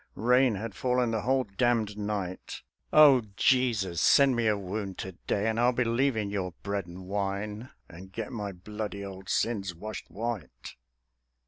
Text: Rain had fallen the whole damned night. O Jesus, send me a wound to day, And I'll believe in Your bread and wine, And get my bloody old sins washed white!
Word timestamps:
Rain 0.15 0.55
had 0.55 0.73
fallen 0.73 1.11
the 1.11 1.21
whole 1.21 1.43
damned 1.43 1.95
night. 1.95 2.63
O 2.91 3.21
Jesus, 3.35 4.01
send 4.01 4.35
me 4.35 4.47
a 4.47 4.57
wound 4.57 4.97
to 4.97 5.11
day, 5.27 5.47
And 5.47 5.59
I'll 5.59 5.71
believe 5.73 6.17
in 6.17 6.31
Your 6.31 6.55
bread 6.63 6.87
and 6.87 7.05
wine, 7.05 7.69
And 7.87 8.11
get 8.11 8.31
my 8.31 8.51
bloody 8.51 9.05
old 9.05 9.29
sins 9.29 9.75
washed 9.75 10.09
white! 10.09 10.73